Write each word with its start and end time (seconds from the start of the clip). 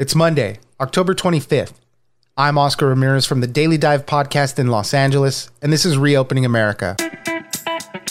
It's 0.00 0.14
Monday, 0.14 0.60
October 0.80 1.14
25th. 1.14 1.74
I'm 2.34 2.56
Oscar 2.56 2.86
Ramirez 2.86 3.26
from 3.26 3.42
the 3.42 3.46
Daily 3.46 3.76
Dive 3.76 4.06
podcast 4.06 4.58
in 4.58 4.68
Los 4.68 4.94
Angeles, 4.94 5.50
and 5.60 5.70
this 5.70 5.84
is 5.84 5.98
Reopening 5.98 6.46
America. 6.46 6.96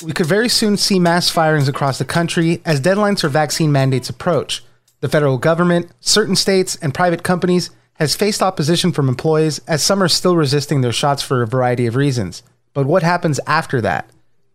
We 0.06 0.12
could 0.12 0.28
very 0.28 0.50
soon 0.50 0.78
see 0.78 1.00
mass 1.00 1.32
firings 1.32 1.68
across 1.68 1.98
the 1.98 2.06
country 2.06 2.62
as 2.64 2.80
deadlines 2.80 3.22
for 3.22 3.28
vaccine 3.28 3.72
mandates 3.72 4.08
approach. 4.08 4.64
The 5.00 5.10
federal 5.10 5.40
government, 5.40 5.92
certain 6.00 6.36
states, 6.36 6.76
and 6.76 6.94
private 6.94 7.24
companies 7.24 7.72
has 7.94 8.16
faced 8.16 8.44
opposition 8.44 8.92
from 8.92 9.10
employees 9.10 9.60
as 9.68 9.82
some 9.82 10.04
are 10.04 10.08
still 10.08 10.36
resisting 10.36 10.82
their 10.82 10.94
shots 10.94 11.24
for 11.24 11.42
a 11.42 11.48
variety 11.48 11.88
of 11.88 11.96
reasons. 11.96 12.44
But 12.76 12.86
what 12.86 13.02
happens 13.02 13.40
after 13.48 13.82
that? 13.82 14.08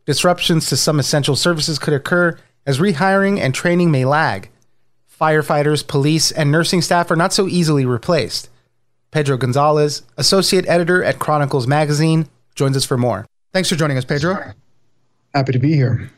Disruptions 0.06 0.68
to 0.68 0.76
some 0.76 1.00
essential 1.00 1.34
services 1.34 1.80
could 1.80 1.94
occur 1.94 2.38
as 2.64 2.78
rehiring 2.78 3.40
and 3.40 3.52
training 3.52 3.90
may 3.90 4.04
lag 4.04 4.50
firefighters, 5.20 5.86
police, 5.86 6.30
and 6.30 6.50
nursing 6.50 6.82
staff 6.82 7.10
are 7.10 7.16
not 7.16 7.32
so 7.32 7.46
easily 7.48 7.84
replaced. 7.84 8.48
Pedro 9.10 9.36
Gonzalez, 9.36 10.02
associate 10.16 10.66
editor 10.68 11.02
at 11.04 11.18
Chronicles 11.18 11.66
Magazine, 11.66 12.28
joins 12.54 12.76
us 12.76 12.84
for 12.84 12.98
more. 12.98 13.26
Thanks 13.52 13.68
for 13.68 13.76
joining 13.76 13.96
us, 13.96 14.04
Pedro. 14.04 14.52
Happy 15.32 15.52
to 15.52 15.58
be 15.58 15.74
here. 15.74 16.10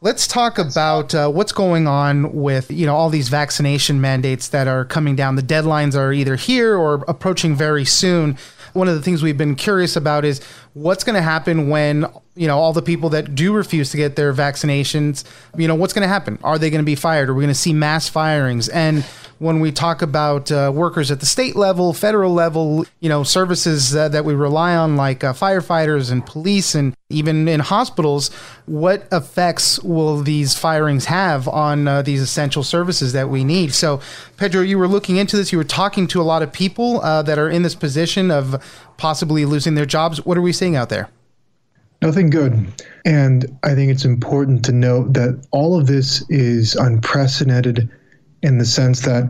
Let's 0.00 0.26
talk 0.26 0.58
about 0.58 1.14
uh, 1.14 1.28
what's 1.28 1.52
going 1.52 1.88
on 1.88 2.32
with 2.32 2.70
you 2.70 2.86
know 2.86 2.94
all 2.94 3.08
these 3.08 3.28
vaccination 3.28 4.00
mandates 4.00 4.48
that 4.48 4.68
are 4.68 4.84
coming 4.84 5.16
down. 5.16 5.36
The 5.36 5.42
deadlines 5.42 5.98
are 5.98 6.12
either 6.12 6.36
here 6.36 6.76
or 6.76 7.04
approaching 7.08 7.56
very 7.56 7.84
soon. 7.84 8.36
One 8.76 8.88
of 8.88 8.94
the 8.94 9.02
things 9.02 9.22
we've 9.22 9.38
been 9.38 9.56
curious 9.56 9.96
about 9.96 10.24
is 10.24 10.40
what's 10.74 11.02
going 11.02 11.16
to 11.16 11.22
happen 11.22 11.68
when 11.68 12.06
you 12.34 12.46
know 12.46 12.58
all 12.58 12.72
the 12.72 12.82
people 12.82 13.08
that 13.10 13.34
do 13.34 13.52
refuse 13.52 13.90
to 13.90 13.96
get 13.96 14.16
their 14.16 14.32
vaccinations. 14.32 15.24
You 15.56 15.66
know 15.66 15.74
what's 15.74 15.92
going 15.92 16.02
to 16.02 16.08
happen? 16.08 16.38
Are 16.44 16.58
they 16.58 16.70
going 16.70 16.82
to 16.82 16.86
be 16.86 16.94
fired? 16.94 17.30
Are 17.30 17.34
we 17.34 17.42
going 17.42 17.54
to 17.54 17.58
see 17.58 17.72
mass 17.72 18.08
firings? 18.08 18.68
And 18.68 19.04
when 19.38 19.60
we 19.60 19.70
talk 19.70 20.00
about 20.00 20.50
uh, 20.50 20.72
workers 20.74 21.10
at 21.10 21.20
the 21.20 21.26
state 21.26 21.56
level, 21.56 21.92
federal 21.92 22.32
level, 22.32 22.86
you 23.00 23.08
know, 23.08 23.22
services 23.22 23.94
uh, 23.94 24.08
that 24.08 24.24
we 24.24 24.34
rely 24.34 24.74
on, 24.74 24.96
like 24.96 25.22
uh, 25.22 25.32
firefighters 25.32 26.10
and 26.10 26.24
police, 26.24 26.74
and 26.74 26.94
even 27.10 27.46
in 27.46 27.60
hospitals, 27.60 28.32
what 28.64 29.06
effects 29.12 29.78
will 29.82 30.22
these 30.22 30.54
firings 30.54 31.04
have 31.06 31.46
on 31.48 31.86
uh, 31.86 32.02
these 32.02 32.22
essential 32.22 32.62
services 32.62 33.12
that 33.12 33.28
we 33.28 33.44
need? 33.44 33.74
So, 33.74 34.00
Pedro, 34.38 34.62
you 34.62 34.78
were 34.78 34.88
looking 34.88 35.16
into 35.16 35.36
this. 35.36 35.52
You 35.52 35.58
were 35.58 35.64
talking 35.64 36.06
to 36.08 36.20
a 36.20 36.24
lot 36.24 36.42
of 36.42 36.52
people 36.52 37.00
uh, 37.02 37.22
that 37.22 37.38
are 37.38 37.50
in 37.50 37.62
this 37.62 37.74
position 37.74 38.30
of 38.30 38.62
possibly 38.96 39.44
losing 39.44 39.74
their 39.74 39.86
jobs. 39.86 40.24
What 40.24 40.38
are 40.38 40.42
we 40.42 40.52
seeing 40.52 40.76
out 40.76 40.88
there? 40.88 41.10
Nothing 42.02 42.30
good. 42.30 42.72
And 43.04 43.58
I 43.62 43.74
think 43.74 43.90
it's 43.90 44.04
important 44.04 44.64
to 44.66 44.72
note 44.72 45.14
that 45.14 45.46
all 45.50 45.78
of 45.78 45.86
this 45.86 46.24
is 46.30 46.74
unprecedented 46.74 47.90
in 48.42 48.58
the 48.58 48.64
sense 48.64 49.00
that 49.02 49.24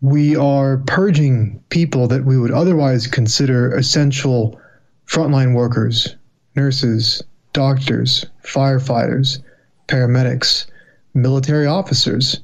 we 0.00 0.36
are 0.36 0.78
purging 0.86 1.62
people 1.70 2.06
that 2.08 2.24
we 2.24 2.38
would 2.38 2.52
otherwise 2.52 3.06
consider 3.06 3.74
essential 3.74 4.60
frontline 5.06 5.54
workers, 5.54 6.14
nurses, 6.54 7.22
doctors, 7.52 8.24
firefighters, 8.44 9.42
paramedics, 9.88 10.66
military 11.14 11.66
officers, 11.66 12.40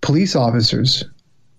police 0.00 0.34
officers. 0.34 1.04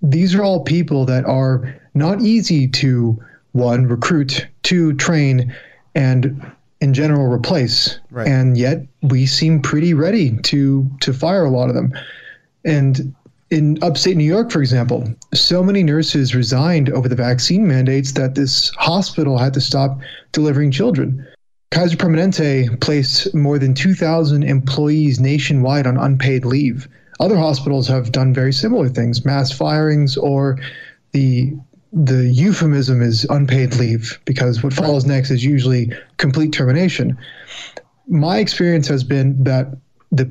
These 0.02 0.36
are 0.36 0.44
all 0.44 0.64
people 0.64 1.06
that 1.06 1.26
are 1.26 1.80
not 1.94 2.22
easy 2.22 2.68
to 2.68 3.22
one 3.54 3.88
recruit, 3.88 4.48
two 4.64 4.94
train, 4.94 5.54
and 5.96 6.54
in 6.82 6.94
general 6.94 7.32
replace. 7.32 8.00
Right. 8.12 8.28
And 8.28 8.58
yet 8.58 8.86
we 9.02 9.26
seem 9.26 9.62
pretty 9.62 9.94
ready 9.94 10.38
to 10.38 10.90
to 11.02 11.14
fire 11.14 11.46
a 11.46 11.50
lot 11.50 11.70
of 11.70 11.76
them. 11.76 11.94
And 12.66 13.16
in 13.52 13.82
upstate 13.82 14.16
New 14.16 14.26
York, 14.26 14.52
for 14.52 14.62
example, 14.62 15.08
so 15.34 15.64
many 15.64 15.82
nurses 15.82 16.36
resigned 16.36 16.90
over 16.90 17.10
the 17.10 17.16
vaccine 17.16 17.68
mandates 17.68 18.12
that 18.14 18.36
this 18.36 18.70
hospital 18.76 19.38
had 19.38 19.54
to 19.56 19.62
stop 19.62 20.00
delivering 20.32 20.72
children. 20.72 21.26
Kaiser 21.72 21.98
Permanente 21.98 22.80
placed 22.80 23.34
more 23.34 23.60
than 23.60 23.74
2,000 23.74 24.44
employees 24.44 25.20
nationwide 25.20 25.88
on 25.88 25.98
unpaid 25.98 26.46
leave. 26.46 26.88
Other 27.20 27.38
hospitals 27.38 27.88
have 27.88 28.12
done 28.12 28.34
very 28.34 28.54
similar 28.54 28.90
things, 28.90 29.26
mass 29.26 29.52
firings, 29.52 30.16
or 30.18 30.58
the 31.12 31.54
the 31.92 32.28
euphemism 32.28 33.02
is 33.02 33.26
unpaid 33.32 33.76
leave 33.78 34.20
because 34.26 34.62
what 34.62 34.72
follows 34.74 35.08
next 35.08 35.32
is 35.32 35.44
usually 35.44 35.92
complete 36.18 36.54
termination. 36.54 37.18
My 38.08 38.38
experience 38.38 38.88
has 38.88 39.04
been 39.04 39.44
that 39.44 39.76
the 40.12 40.30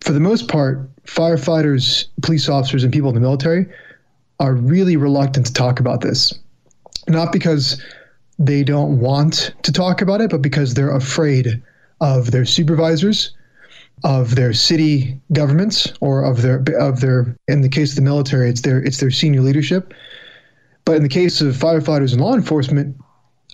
for 0.00 0.12
the 0.12 0.20
most 0.20 0.46
part, 0.48 0.88
firefighters, 1.06 2.06
police 2.22 2.48
officers, 2.48 2.84
and 2.84 2.92
people 2.92 3.08
in 3.08 3.14
the 3.14 3.20
military 3.20 3.66
are 4.40 4.54
really 4.54 4.96
reluctant 4.96 5.46
to 5.46 5.52
talk 5.52 5.80
about 5.80 6.00
this. 6.00 6.32
Not 7.08 7.32
because 7.32 7.82
they 8.38 8.64
don't 8.64 8.98
want 8.98 9.54
to 9.62 9.72
talk 9.72 10.00
about 10.00 10.20
it, 10.20 10.30
but 10.30 10.42
because 10.42 10.74
they're 10.74 10.94
afraid 10.94 11.62
of 12.00 12.30
their 12.30 12.44
supervisors, 12.44 13.32
of 14.02 14.34
their 14.34 14.52
city 14.52 15.18
governments, 15.32 15.92
or 16.00 16.24
of 16.24 16.42
their 16.42 16.62
of 16.78 17.00
their 17.00 17.36
in 17.46 17.60
the 17.60 17.68
case 17.68 17.90
of 17.90 17.96
the 17.96 18.02
military, 18.02 18.50
it's 18.50 18.62
their 18.62 18.82
it's 18.82 18.98
their 18.98 19.10
senior 19.10 19.40
leadership. 19.40 19.94
But 20.84 20.96
in 20.96 21.02
the 21.02 21.08
case 21.08 21.40
of 21.40 21.54
firefighters 21.56 22.12
and 22.12 22.20
law 22.20 22.34
enforcement, 22.34 22.96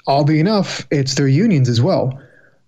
oddly 0.07 0.41
enough, 0.41 0.87
it's 0.91 1.15
their 1.15 1.29
unions 1.29 1.69
as 1.69 1.81
well. 1.81 2.21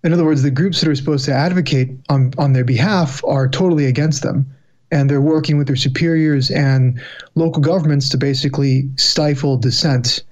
In 0.03 0.13
other 0.13 0.25
words, 0.25 0.41
the 0.41 0.51
groups 0.51 0.81
that 0.81 0.89
are 0.89 0.95
supposed 0.95 1.25
to 1.25 1.33
advocate 1.33 1.89
on, 2.09 2.33
on 2.37 2.53
their 2.53 2.65
behalf 2.65 3.23
are 3.25 3.47
totally 3.47 3.85
against 3.85 4.21
them. 4.21 4.45
And 4.93 5.09
they're 5.09 5.27
working 5.35 5.57
with 5.57 5.67
their 5.67 5.75
superiors 5.75 6.51
and 6.51 7.01
local 7.35 7.61
governments 7.61 8.07
to 8.09 8.17
basically 8.17 8.87
stifle 8.95 9.57
dissent. 9.57 10.23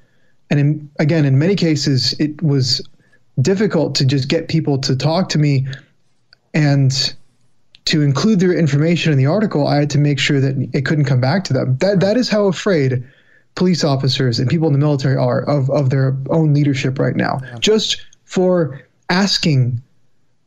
And 0.49 0.59
in, 0.59 0.89
again, 0.99 1.25
in 1.25 1.39
many 1.39 1.55
cases, 1.55 2.13
it 2.19 2.41
was 2.41 2.81
difficult 3.41 3.95
to 3.95 4.05
just 4.05 4.29
get 4.29 4.47
people 4.47 4.77
to 4.77 4.95
talk 4.95 5.29
to 5.29 5.39
me 5.39 5.67
and 6.53 7.15
to 7.85 8.01
include 8.01 8.39
their 8.39 8.53
information 8.53 9.11
in 9.11 9.17
the 9.17 9.25
article. 9.25 9.67
I 9.67 9.77
had 9.77 9.89
to 9.89 9.97
make 9.97 10.19
sure 10.19 10.39
that 10.39 10.55
it 10.73 10.85
couldn't 10.85 11.05
come 11.05 11.19
back 11.19 11.43
to 11.45 11.53
them. 11.53 11.77
That, 11.77 11.99
that 12.01 12.15
is 12.15 12.29
how 12.29 12.45
afraid 12.45 13.03
police 13.55 13.83
officers 13.83 14.39
and 14.39 14.47
people 14.47 14.67
in 14.67 14.73
the 14.73 14.79
military 14.79 15.17
are 15.17 15.41
of, 15.49 15.69
of 15.71 15.89
their 15.89 16.15
own 16.29 16.53
leadership 16.53 16.99
right 16.99 17.15
now. 17.15 17.39
Yeah. 17.41 17.57
Just 17.59 18.05
for 18.25 18.79
asking 19.09 19.81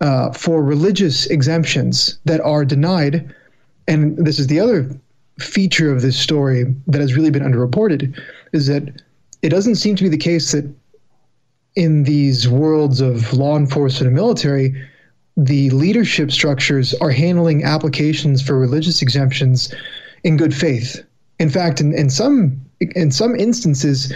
uh, 0.00 0.32
for 0.32 0.62
religious 0.62 1.26
exemptions 1.26 2.18
that 2.24 2.40
are 2.40 2.64
denied. 2.64 3.34
And 3.86 4.16
this 4.18 4.38
is 4.38 4.46
the 4.46 4.60
other 4.60 4.88
feature 5.38 5.92
of 5.92 6.02
this 6.02 6.16
story 6.16 6.64
that 6.86 7.00
has 7.00 7.14
really 7.14 7.30
been 7.30 7.42
underreported 7.42 8.18
is 8.52 8.66
that 8.66 9.02
it 9.42 9.48
doesn't 9.48 9.76
seem 9.76 9.96
to 9.96 10.04
be 10.04 10.08
the 10.08 10.16
case 10.16 10.52
that 10.52 10.64
in 11.76 12.04
these 12.04 12.48
worlds 12.48 13.00
of 13.00 13.32
law 13.32 13.56
enforcement 13.56 14.06
and 14.06 14.16
military, 14.16 14.74
the 15.36 15.70
leadership 15.70 16.30
structures 16.30 16.94
are 16.94 17.10
handling 17.10 17.64
applications 17.64 18.40
for 18.40 18.58
religious 18.58 19.02
exemptions 19.02 19.74
in 20.22 20.36
good 20.36 20.54
faith. 20.54 21.04
In 21.40 21.50
fact, 21.50 21.80
in, 21.80 21.92
in 21.92 22.10
some 22.10 22.60
in 22.80 23.10
some 23.10 23.34
instances, 23.34 24.12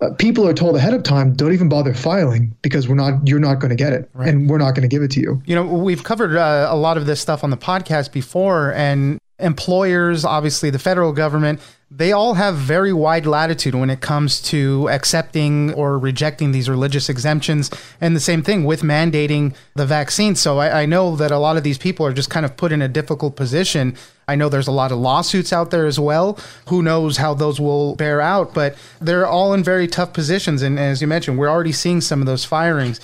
uh, 0.00 0.10
people 0.14 0.46
are 0.46 0.54
told 0.54 0.76
ahead 0.76 0.94
of 0.94 1.02
time, 1.02 1.34
don't 1.34 1.52
even 1.52 1.68
bother 1.68 1.92
filing 1.94 2.54
because 2.62 2.88
we're 2.88 2.94
not, 2.94 3.26
you're 3.26 3.40
not 3.40 3.58
going 3.58 3.70
to 3.70 3.76
get 3.76 3.92
it, 3.92 4.10
right. 4.14 4.28
and 4.28 4.48
we're 4.48 4.58
not 4.58 4.74
going 4.74 4.82
to 4.82 4.88
give 4.88 5.02
it 5.02 5.10
to 5.12 5.20
you. 5.20 5.42
You 5.46 5.54
know, 5.54 5.64
we've 5.64 6.04
covered 6.04 6.36
uh, 6.36 6.68
a 6.70 6.76
lot 6.76 6.96
of 6.96 7.06
this 7.06 7.20
stuff 7.20 7.44
on 7.44 7.50
the 7.50 7.56
podcast 7.56 8.12
before, 8.12 8.72
and 8.74 9.18
employers, 9.38 10.24
obviously 10.24 10.70
the 10.70 10.78
federal 10.78 11.12
government, 11.12 11.60
they 11.90 12.12
all 12.12 12.34
have 12.34 12.54
very 12.54 12.92
wide 12.92 13.26
latitude 13.26 13.74
when 13.74 13.90
it 13.90 14.00
comes 14.00 14.40
to 14.40 14.88
accepting 14.90 15.74
or 15.74 15.98
rejecting 15.98 16.52
these 16.52 16.68
religious 16.68 17.08
exemptions. 17.08 17.68
And 18.00 18.14
the 18.14 18.20
same 18.20 18.42
thing 18.42 18.64
with 18.64 18.82
mandating 18.82 19.54
the 19.74 19.86
vaccine. 19.86 20.36
So 20.36 20.58
I, 20.58 20.82
I, 20.82 20.86
know 20.86 21.16
that 21.16 21.32
a 21.32 21.38
lot 21.38 21.56
of 21.56 21.64
these 21.64 21.78
people 21.78 22.06
are 22.06 22.12
just 22.12 22.30
kind 22.30 22.46
of 22.46 22.56
put 22.56 22.70
in 22.70 22.80
a 22.80 22.86
difficult 22.86 23.34
position. 23.34 23.96
I 24.28 24.36
know 24.36 24.48
there's 24.48 24.68
a 24.68 24.72
lot 24.72 24.92
of 24.92 24.98
lawsuits 24.98 25.52
out 25.52 25.72
there 25.72 25.86
as 25.86 25.98
well. 25.98 26.38
Who 26.68 26.80
knows 26.80 27.16
how 27.16 27.34
those 27.34 27.58
will 27.58 27.96
bear 27.96 28.20
out, 28.20 28.54
but 28.54 28.76
they're 29.00 29.26
all 29.26 29.52
in 29.52 29.64
very 29.64 29.88
tough 29.88 30.12
positions. 30.12 30.62
And 30.62 30.78
as 30.78 31.00
you 31.00 31.08
mentioned, 31.08 31.38
we're 31.38 31.50
already 31.50 31.72
seeing 31.72 32.00
some 32.00 32.20
of 32.20 32.26
those 32.26 32.44
firings 32.44 33.00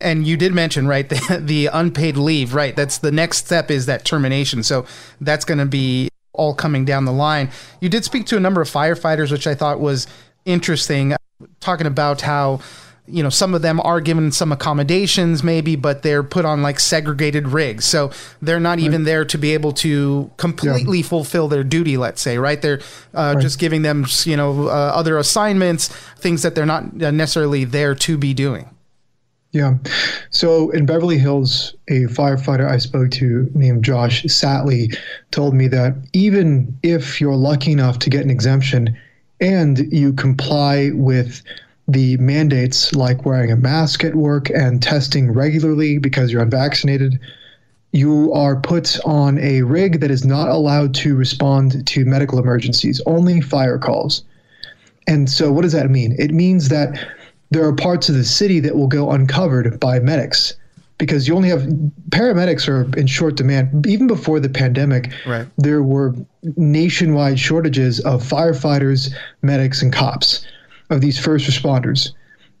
and 0.00 0.26
you 0.26 0.36
did 0.36 0.52
mention 0.52 0.86
right 0.86 1.08
the, 1.08 1.40
the 1.42 1.66
unpaid 1.66 2.16
leave 2.16 2.52
right 2.52 2.74
that's 2.74 2.98
the 2.98 3.12
next 3.12 3.38
step 3.38 3.70
is 3.70 3.86
that 3.86 4.04
termination 4.04 4.60
so 4.60 4.84
that's 5.20 5.44
going 5.44 5.58
to 5.58 5.64
be 5.64 6.08
all 6.34 6.54
coming 6.54 6.84
down 6.84 7.04
the 7.04 7.12
line 7.12 7.50
you 7.80 7.88
did 7.88 8.04
speak 8.04 8.26
to 8.26 8.36
a 8.36 8.40
number 8.40 8.60
of 8.60 8.68
firefighters 8.68 9.30
which 9.30 9.46
i 9.46 9.54
thought 9.54 9.80
was 9.80 10.06
interesting 10.44 11.14
talking 11.60 11.86
about 11.86 12.20
how 12.20 12.60
you 13.06 13.22
know 13.22 13.28
some 13.28 13.54
of 13.54 13.62
them 13.62 13.80
are 13.80 14.00
given 14.00 14.32
some 14.32 14.50
accommodations 14.50 15.42
maybe 15.42 15.76
but 15.76 16.02
they're 16.02 16.22
put 16.22 16.44
on 16.44 16.62
like 16.62 16.80
segregated 16.80 17.48
rigs 17.48 17.84
so 17.84 18.10
they're 18.40 18.60
not 18.60 18.78
right. 18.78 18.80
even 18.80 19.04
there 19.04 19.24
to 19.24 19.36
be 19.36 19.52
able 19.52 19.72
to 19.72 20.30
completely 20.36 20.98
yeah. 20.98 21.04
fulfill 21.04 21.48
their 21.48 21.64
duty 21.64 21.96
let's 21.96 22.22
say 22.22 22.38
right 22.38 22.62
they're 22.62 22.80
uh, 23.14 23.34
right. 23.34 23.42
just 23.42 23.58
giving 23.58 23.82
them 23.82 24.06
you 24.24 24.36
know 24.36 24.68
uh, 24.68 24.92
other 24.94 25.18
assignments 25.18 25.88
things 26.16 26.42
that 26.42 26.54
they're 26.54 26.64
not 26.64 26.94
necessarily 26.94 27.64
there 27.64 27.94
to 27.94 28.16
be 28.16 28.32
doing 28.32 28.73
yeah. 29.54 29.78
So 30.30 30.70
in 30.70 30.84
Beverly 30.84 31.16
Hills, 31.16 31.74
a 31.88 32.02
firefighter 32.06 32.68
I 32.68 32.78
spoke 32.78 33.12
to 33.12 33.48
named 33.54 33.84
Josh 33.84 34.24
Satley 34.24 34.96
told 35.30 35.54
me 35.54 35.68
that 35.68 35.94
even 36.12 36.76
if 36.82 37.20
you're 37.20 37.36
lucky 37.36 37.70
enough 37.70 38.00
to 38.00 38.10
get 38.10 38.24
an 38.24 38.30
exemption, 38.30 38.96
and 39.40 39.92
you 39.92 40.12
comply 40.12 40.90
with 40.94 41.42
the 41.86 42.16
mandates 42.16 42.94
like 42.94 43.24
wearing 43.24 43.52
a 43.52 43.56
mask 43.56 44.02
at 44.02 44.14
work 44.14 44.50
and 44.50 44.82
testing 44.82 45.30
regularly 45.30 45.98
because 45.98 46.32
you're 46.32 46.42
unvaccinated, 46.42 47.20
you 47.92 48.32
are 48.32 48.56
put 48.56 48.98
on 49.04 49.38
a 49.38 49.62
rig 49.62 50.00
that 50.00 50.10
is 50.10 50.24
not 50.24 50.48
allowed 50.48 50.94
to 50.94 51.14
respond 51.14 51.86
to 51.86 52.04
medical 52.04 52.40
emergencies, 52.40 53.00
only 53.06 53.40
fire 53.40 53.78
calls. 53.78 54.24
And 55.06 55.30
so, 55.30 55.52
what 55.52 55.62
does 55.62 55.72
that 55.72 55.90
mean? 55.90 56.16
It 56.18 56.32
means 56.32 56.70
that 56.70 56.98
there 57.54 57.64
are 57.64 57.72
parts 57.72 58.08
of 58.08 58.16
the 58.16 58.24
city 58.24 58.58
that 58.58 58.74
will 58.74 58.88
go 58.88 59.12
uncovered 59.12 59.78
by 59.78 60.00
medics 60.00 60.54
because 60.98 61.28
you 61.28 61.36
only 61.36 61.48
have 61.48 61.62
paramedics 62.10 62.68
are 62.68 62.82
in 62.98 63.06
short 63.06 63.36
demand. 63.36 63.86
Even 63.86 64.08
before 64.08 64.40
the 64.40 64.48
pandemic, 64.48 65.12
right. 65.24 65.46
there 65.56 65.82
were 65.82 66.14
nationwide 66.56 67.38
shortages 67.38 68.00
of 68.00 68.22
firefighters, 68.22 69.14
medics, 69.42 69.82
and 69.82 69.92
cops 69.92 70.44
of 70.90 71.00
these 71.00 71.16
first 71.16 71.48
responders. 71.48 72.10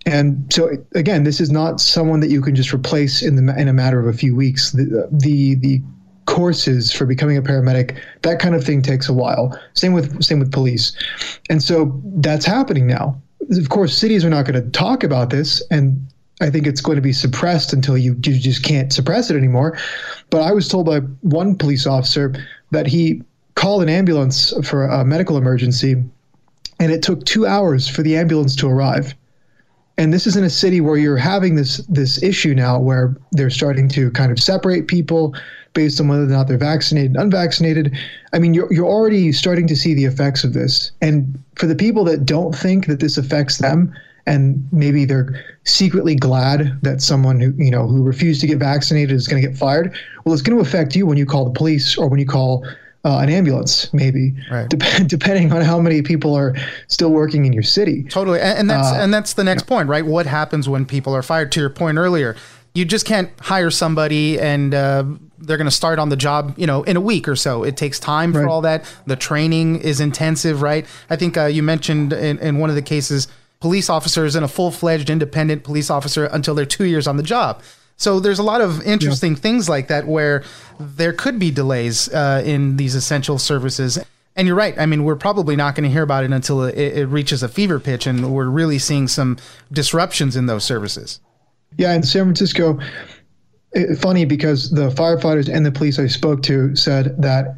And 0.06 0.52
so 0.52 0.70
again, 0.94 1.24
this 1.24 1.40
is 1.40 1.50
not 1.50 1.80
someone 1.80 2.20
that 2.20 2.30
you 2.30 2.40
can 2.40 2.54
just 2.54 2.72
replace 2.72 3.20
in 3.20 3.34
the 3.34 3.60
in 3.60 3.66
a 3.66 3.72
matter 3.72 3.98
of 3.98 4.06
a 4.06 4.16
few 4.16 4.36
weeks. 4.36 4.70
The 4.70 5.08
the, 5.10 5.56
the 5.56 5.82
courses 6.26 6.92
for 6.92 7.04
becoming 7.04 7.36
a 7.36 7.42
paramedic, 7.42 7.98
that 8.22 8.38
kind 8.38 8.54
of 8.54 8.64
thing 8.64 8.80
takes 8.80 9.08
a 9.08 9.12
while. 9.12 9.58
Same 9.72 9.92
with 9.92 10.22
same 10.22 10.38
with 10.38 10.52
police. 10.52 10.96
And 11.50 11.62
so 11.62 12.00
that's 12.16 12.46
happening 12.46 12.86
now. 12.86 13.20
Of 13.50 13.68
course, 13.68 13.96
cities 13.96 14.24
are 14.24 14.30
not 14.30 14.46
going 14.46 14.62
to 14.62 14.70
talk 14.70 15.04
about 15.04 15.30
this 15.30 15.62
and 15.70 16.06
I 16.40 16.50
think 16.50 16.66
it's 16.66 16.80
going 16.80 16.96
to 16.96 17.02
be 17.02 17.12
suppressed 17.12 17.72
until 17.72 17.96
you, 17.96 18.14
you 18.24 18.38
just 18.38 18.64
can't 18.64 18.92
suppress 18.92 19.30
it 19.30 19.36
anymore. 19.36 19.78
But 20.30 20.42
I 20.42 20.52
was 20.52 20.66
told 20.66 20.86
by 20.86 20.98
one 21.20 21.54
police 21.54 21.86
officer 21.86 22.34
that 22.72 22.86
he 22.86 23.22
called 23.54 23.82
an 23.82 23.88
ambulance 23.88 24.52
for 24.66 24.84
a 24.84 25.04
medical 25.04 25.36
emergency 25.36 26.02
and 26.80 26.92
it 26.92 27.02
took 27.02 27.24
two 27.24 27.46
hours 27.46 27.88
for 27.88 28.02
the 28.02 28.16
ambulance 28.16 28.56
to 28.56 28.68
arrive. 28.68 29.14
And 29.96 30.12
this 30.12 30.26
is 30.26 30.36
in 30.36 30.42
a 30.42 30.50
city 30.50 30.80
where 30.80 30.96
you're 30.96 31.16
having 31.16 31.54
this 31.54 31.76
this 31.88 32.20
issue 32.20 32.52
now 32.52 32.80
where 32.80 33.16
they're 33.30 33.50
starting 33.50 33.88
to 33.90 34.10
kind 34.10 34.32
of 34.32 34.40
separate 34.40 34.88
people 34.88 35.36
based 35.72 36.00
on 36.00 36.08
whether 36.08 36.24
or 36.24 36.26
not 36.26 36.48
they're 36.48 36.58
vaccinated 36.58 37.14
unvaccinated. 37.16 37.96
I 38.32 38.40
mean, 38.40 38.54
you're, 38.54 38.72
you're 38.72 38.88
already 38.88 39.30
starting 39.30 39.68
to 39.68 39.76
see 39.76 39.94
the 39.94 40.04
effects 40.04 40.42
of 40.42 40.52
this. 40.52 40.90
And 41.00 41.40
for 41.56 41.66
the 41.66 41.76
people 41.76 42.04
that 42.04 42.24
don't 42.24 42.54
think 42.54 42.86
that 42.86 43.00
this 43.00 43.16
affects 43.16 43.58
them, 43.58 43.94
and 44.26 44.66
maybe 44.72 45.04
they're 45.04 45.44
secretly 45.64 46.14
glad 46.14 46.78
that 46.82 47.02
someone 47.02 47.40
who 47.40 47.52
you 47.56 47.70
know 47.70 47.86
who 47.86 48.02
refused 48.02 48.40
to 48.40 48.46
get 48.46 48.58
vaccinated 48.58 49.14
is 49.14 49.28
going 49.28 49.42
to 49.42 49.48
get 49.48 49.56
fired. 49.56 49.94
Well, 50.24 50.32
it's 50.32 50.42
going 50.42 50.56
to 50.56 50.62
affect 50.62 50.96
you 50.96 51.06
when 51.06 51.18
you 51.18 51.26
call 51.26 51.44
the 51.44 51.52
police 51.52 51.96
or 51.96 52.08
when 52.08 52.20
you 52.20 52.26
call 52.26 52.66
uh, 53.04 53.18
an 53.18 53.28
ambulance, 53.28 53.92
maybe, 53.92 54.34
right. 54.50 54.68
Dep- 54.68 55.06
depending 55.06 55.52
on 55.52 55.62
how 55.62 55.78
many 55.78 56.02
people 56.02 56.34
are 56.34 56.54
still 56.88 57.10
working 57.10 57.44
in 57.44 57.52
your 57.52 57.62
city. 57.62 58.04
Totally, 58.04 58.40
and, 58.40 58.60
and 58.60 58.70
that's 58.70 58.88
uh, 58.88 58.96
and 58.96 59.12
that's 59.12 59.34
the 59.34 59.44
next 59.44 59.64
yeah. 59.64 59.68
point, 59.68 59.88
right? 59.88 60.04
What 60.04 60.26
happens 60.26 60.68
when 60.68 60.86
people 60.86 61.14
are 61.14 61.22
fired? 61.22 61.52
To 61.52 61.60
your 61.60 61.70
point 61.70 61.98
earlier, 61.98 62.34
you 62.72 62.84
just 62.84 63.06
can't 63.06 63.30
hire 63.40 63.70
somebody 63.70 64.40
and 64.40 64.74
uh, 64.74 65.04
they're 65.46 65.56
going 65.56 65.66
to 65.66 65.70
start 65.70 65.98
on 65.98 66.08
the 66.08 66.16
job, 66.16 66.54
you 66.56 66.66
know, 66.66 66.82
in 66.84 66.96
a 66.96 67.00
week 67.00 67.28
or 67.28 67.36
so. 67.36 67.64
It 67.64 67.76
takes 67.76 67.98
time 67.98 68.32
for 68.32 68.48
all 68.48 68.62
that. 68.62 68.84
The 69.06 69.16
training 69.16 69.80
is 69.80 70.00
intensive, 70.00 70.62
right? 70.62 70.86
I 71.10 71.16
think 71.16 71.36
uh, 71.36 71.46
you 71.46 71.62
mentioned 71.62 72.12
in, 72.12 72.38
in 72.38 72.58
one 72.58 72.70
of 72.70 72.76
the 72.76 72.82
cases, 72.82 73.28
police 73.60 73.88
officers 73.88 74.34
and 74.34 74.44
a 74.44 74.48
full 74.48 74.70
fledged 74.70 75.10
independent 75.10 75.64
police 75.64 75.90
officer 75.90 76.26
until 76.26 76.54
they're 76.54 76.66
two 76.66 76.84
years 76.84 77.06
on 77.06 77.16
the 77.16 77.22
job. 77.22 77.62
So 77.96 78.20
there's 78.20 78.38
a 78.38 78.42
lot 78.42 78.60
of 78.60 78.84
interesting 78.86 79.32
yeah. 79.32 79.38
things 79.38 79.68
like 79.68 79.88
that 79.88 80.06
where 80.06 80.42
there 80.80 81.12
could 81.12 81.38
be 81.38 81.50
delays 81.50 82.12
uh, 82.12 82.42
in 82.44 82.76
these 82.76 82.94
essential 82.94 83.38
services. 83.38 83.98
And 84.36 84.48
you're 84.48 84.56
right. 84.56 84.76
I 84.78 84.86
mean, 84.86 85.04
we're 85.04 85.16
probably 85.16 85.54
not 85.54 85.76
going 85.76 85.84
to 85.84 85.90
hear 85.90 86.02
about 86.02 86.24
it 86.24 86.32
until 86.32 86.64
it, 86.64 86.76
it, 86.76 87.06
reaches 87.06 87.44
a 87.44 87.48
fever 87.48 87.78
pitch, 87.78 88.06
and 88.08 88.34
we're 88.34 88.48
really 88.48 88.80
seeing 88.80 89.06
some 89.06 89.38
disruptions 89.70 90.34
in 90.34 90.46
those 90.46 90.64
services. 90.64 91.20
Yeah, 91.76 91.94
in 91.94 92.02
San 92.02 92.24
Francisco, 92.24 92.80
funny 93.98 94.24
because 94.24 94.70
the 94.70 94.90
firefighters 94.90 95.52
and 95.52 95.64
the 95.66 95.72
police 95.72 95.98
I 95.98 96.06
spoke 96.06 96.42
to 96.44 96.74
said 96.76 97.20
that 97.20 97.56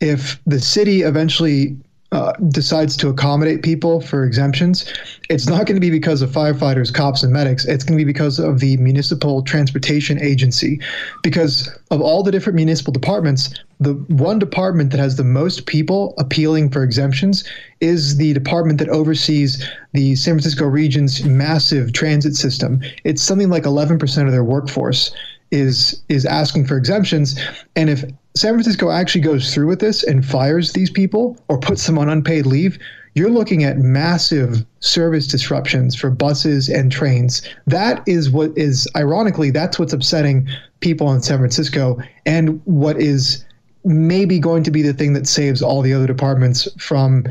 if 0.00 0.40
the 0.46 0.60
city 0.60 1.02
eventually 1.02 1.76
uh, 2.12 2.32
decides 2.48 2.96
to 2.96 3.08
accommodate 3.08 3.62
people 3.62 4.00
for 4.00 4.24
exemptions, 4.24 4.92
it's 5.28 5.46
not 5.46 5.66
going 5.66 5.76
to 5.76 5.80
be 5.80 5.90
because 5.90 6.22
of 6.22 6.30
firefighters, 6.30 6.92
cops, 6.92 7.22
and 7.22 7.32
medics. 7.32 7.64
It's 7.66 7.84
going 7.84 7.96
to 7.96 8.04
be 8.04 8.10
because 8.10 8.40
of 8.40 8.58
the 8.58 8.76
municipal 8.78 9.42
transportation 9.42 10.20
agency. 10.20 10.80
Because 11.22 11.68
of 11.92 12.00
all 12.00 12.24
the 12.24 12.32
different 12.32 12.56
municipal 12.56 12.92
departments, 12.92 13.54
the 13.78 13.94
one 14.08 14.40
department 14.40 14.90
that 14.90 14.98
has 14.98 15.16
the 15.16 15.24
most 15.24 15.66
people 15.66 16.14
appealing 16.18 16.70
for 16.70 16.82
exemptions 16.82 17.44
is 17.80 18.16
the 18.16 18.32
department 18.32 18.80
that 18.80 18.88
oversees 18.88 19.64
the 19.92 20.16
San 20.16 20.34
Francisco 20.34 20.66
region's 20.66 21.24
massive 21.24 21.92
transit 21.92 22.34
system. 22.34 22.80
It's 23.04 23.22
something 23.22 23.50
like 23.50 23.62
11% 23.62 24.26
of 24.26 24.32
their 24.32 24.44
workforce 24.44 25.14
is 25.50 26.02
is 26.08 26.24
asking 26.24 26.64
for 26.66 26.76
exemptions 26.76 27.38
and 27.76 27.90
if 27.90 28.04
San 28.36 28.54
Francisco 28.54 28.90
actually 28.90 29.22
goes 29.22 29.52
through 29.52 29.66
with 29.66 29.80
this 29.80 30.04
and 30.04 30.24
fires 30.24 30.72
these 30.72 30.90
people 30.90 31.36
or 31.48 31.58
puts 31.58 31.86
them 31.86 31.98
on 31.98 32.08
unpaid 32.08 32.46
leave, 32.46 32.78
you're 33.14 33.30
looking 33.30 33.64
at 33.64 33.78
massive 33.78 34.64
service 34.78 35.26
disruptions 35.26 35.96
for 35.96 36.10
buses 36.10 36.68
and 36.68 36.92
trains. 36.92 37.42
That 37.66 38.02
is 38.06 38.30
what 38.30 38.56
is 38.56 38.88
ironically 38.96 39.50
that's 39.50 39.78
what's 39.78 39.92
upsetting 39.92 40.48
people 40.78 41.12
in 41.12 41.22
San 41.22 41.38
Francisco 41.38 41.98
and 42.24 42.60
what 42.64 43.00
is 43.00 43.44
maybe 43.84 44.38
going 44.38 44.62
to 44.62 44.70
be 44.70 44.82
the 44.82 44.92
thing 44.92 45.12
that 45.14 45.26
saves 45.26 45.62
all 45.62 45.82
the 45.82 45.92
other 45.92 46.06
departments 46.06 46.68
from 46.78 47.26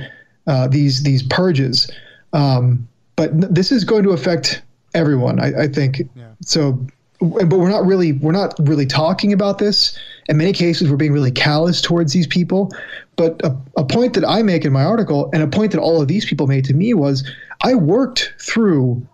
uh, 0.48 0.68
these 0.68 1.04
these 1.04 1.24
purges. 1.24 1.90
Um, 2.34 2.88
but 3.16 3.30
this 3.54 3.72
is 3.72 3.84
going 3.84 4.04
to 4.04 4.12
affect 4.12 4.62
everyone, 4.94 5.40
I, 5.40 5.64
I 5.64 5.68
think. 5.68 6.02
Yeah. 6.16 6.28
So 6.42 6.86
but 7.20 7.52
we're 7.52 7.70
not 7.70 7.86
really 7.86 8.14
we're 8.14 8.32
not 8.32 8.54
really 8.60 8.86
talking 8.86 9.34
about 9.34 9.58
this. 9.58 9.98
In 10.28 10.38
many 10.38 10.54
cases, 10.54 10.90
we're 10.90 10.98
being 10.98 11.12
really 11.12 11.32
callous 11.32 11.82
towards 11.82 12.14
these 12.14 12.28
people. 12.28 12.72
But 13.16 13.44
a, 13.44 13.56
a 13.76 13.84
point 13.84 14.14
that 14.14 14.26
I 14.26 14.42
make 14.42 14.64
in 14.64 14.72
my 14.72 14.84
article, 14.84 15.30
and 15.34 15.44
a 15.44 15.48
point 15.48 15.72
that 15.74 15.80
all 15.80 16.02
of 16.02 16.08
these 16.08 16.24
people 16.26 16.48
made 16.48 16.64
to 16.66 16.74
me 16.74 16.94
was, 16.94 17.30
I 17.64 17.76
worked 17.76 18.34
through 18.40 19.06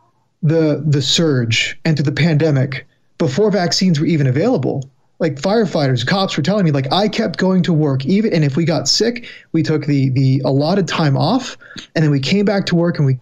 the 0.44 0.84
the 0.86 1.02
surge 1.02 1.80
and 1.86 1.98
to 1.98 2.04
the 2.04 2.12
pandemic 2.12 2.86
before 3.18 3.50
vaccines 3.50 4.00
were 4.00 4.06
even 4.06 4.28
available. 4.28 4.88
Like 5.18 5.36
firefighters, 5.36 6.06
cops 6.06 6.36
were 6.36 6.44
telling 6.44 6.66
me, 6.66 6.72
like 6.72 6.92
I 6.92 7.08
kept 7.08 7.40
going 7.40 7.64
to 7.64 7.74
work 7.74 8.06
even, 8.06 8.34
and 8.34 8.44
if 8.44 8.58
we 8.58 8.66
got 8.66 8.88
sick, 8.88 9.28
we 9.54 9.64
took 9.64 9.86
the 9.86 10.10
the 10.10 10.42
allotted 10.46 10.88
time 10.88 11.18
off, 11.18 11.58
and 11.96 12.04
then 12.04 12.12
we 12.12 12.20
came 12.20 12.46
back 12.46 12.68
to 12.68 12.76
work 12.76 12.98
and 12.98 13.08
we 13.08 13.20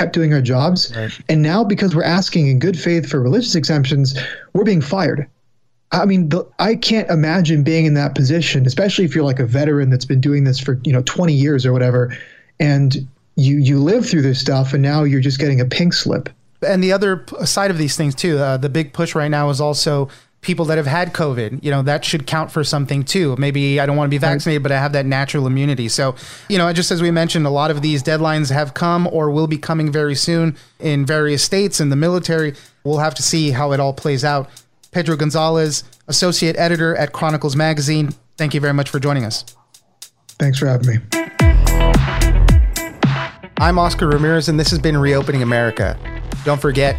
kept 0.00 0.14
doing 0.14 0.32
our 0.32 0.40
jobs. 0.40 0.94
Right. 0.96 1.12
And 1.28 1.42
now, 1.42 1.62
because 1.62 1.94
we're 1.94 2.04
asking 2.04 2.48
in 2.48 2.58
good 2.58 2.78
faith 2.78 3.08
for 3.08 3.20
religious 3.20 3.54
exemptions, 3.54 4.18
we're 4.54 4.64
being 4.64 4.80
fired. 4.80 5.28
I 5.92 6.06
mean, 6.06 6.30
the, 6.30 6.46
I 6.58 6.76
can't 6.76 7.08
imagine 7.10 7.62
being 7.62 7.84
in 7.84 7.94
that 7.94 8.14
position, 8.14 8.64
especially 8.64 9.04
if 9.04 9.14
you're 9.14 9.24
like 9.24 9.40
a 9.40 9.46
veteran 9.46 9.90
that's 9.90 10.06
been 10.06 10.20
doing 10.20 10.44
this 10.44 10.58
for 10.58 10.80
you 10.84 10.92
know 10.92 11.02
20 11.02 11.34
years 11.34 11.66
or 11.66 11.72
whatever, 11.72 12.16
and 12.58 13.06
you 13.36 13.58
you 13.58 13.78
live 13.78 14.08
through 14.08 14.22
this 14.22 14.40
stuff, 14.40 14.72
and 14.72 14.82
now 14.82 15.02
you're 15.02 15.20
just 15.20 15.38
getting 15.38 15.60
a 15.60 15.66
pink 15.66 15.92
slip. 15.92 16.30
And 16.66 16.82
the 16.82 16.92
other 16.92 17.24
side 17.44 17.70
of 17.70 17.78
these 17.78 17.96
things 17.96 18.14
too, 18.14 18.38
uh, 18.38 18.56
the 18.56 18.68
big 18.68 18.92
push 18.92 19.14
right 19.14 19.30
now 19.30 19.50
is 19.50 19.60
also 19.60 20.08
people 20.42 20.64
that 20.66 20.78
have 20.78 20.86
had 20.86 21.12
COVID, 21.12 21.62
you 21.62 21.70
know, 21.70 21.82
that 21.82 22.04
should 22.04 22.26
count 22.26 22.50
for 22.50 22.64
something 22.64 23.04
too. 23.04 23.36
Maybe 23.38 23.78
I 23.78 23.86
don't 23.86 23.96
want 23.96 24.08
to 24.08 24.10
be 24.10 24.18
vaccinated, 24.18 24.62
but 24.62 24.72
I 24.72 24.78
have 24.78 24.92
that 24.92 25.04
natural 25.06 25.46
immunity. 25.46 25.88
So, 25.88 26.14
you 26.48 26.56
know, 26.56 26.72
just 26.72 26.90
as 26.90 27.02
we 27.02 27.10
mentioned, 27.10 27.46
a 27.46 27.50
lot 27.50 27.70
of 27.70 27.82
these 27.82 28.02
deadlines 28.02 28.50
have 28.50 28.72
come 28.72 29.06
or 29.08 29.30
will 29.30 29.46
be 29.46 29.58
coming 29.58 29.92
very 29.92 30.14
soon 30.14 30.56
in 30.78 31.04
various 31.04 31.42
states 31.42 31.80
in 31.80 31.90
the 31.90 31.96
military. 31.96 32.54
We'll 32.84 32.98
have 32.98 33.14
to 33.16 33.22
see 33.22 33.50
how 33.50 33.72
it 33.72 33.80
all 33.80 33.92
plays 33.92 34.24
out. 34.24 34.48
Pedro 34.92 35.16
Gonzalez, 35.16 35.84
associate 36.08 36.56
editor 36.56 36.96
at 36.96 37.12
Chronicles 37.12 37.54
Magazine. 37.54 38.10
Thank 38.36 38.54
you 38.54 38.60
very 38.60 38.74
much 38.74 38.88
for 38.88 38.98
joining 38.98 39.24
us. 39.24 39.44
Thanks 40.38 40.58
for 40.58 40.66
having 40.66 40.86
me. 40.86 40.98
I'm 43.58 43.78
Oscar 43.78 44.08
Ramirez, 44.08 44.48
and 44.48 44.58
this 44.58 44.70
has 44.70 44.78
been 44.78 44.96
Reopening 44.96 45.42
America. 45.42 45.98
Don't 46.44 46.60
forget 46.60 46.98